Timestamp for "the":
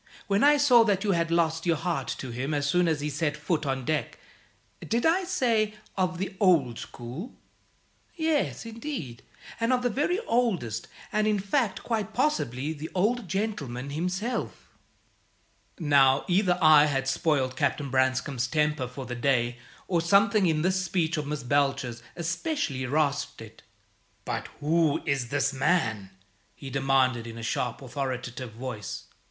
6.17-6.35, 9.83-9.91, 12.73-12.89, 19.05-19.13